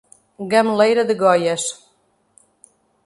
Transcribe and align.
Gameleira 0.53 1.03
de 1.05 1.15
Goiás 1.21 1.63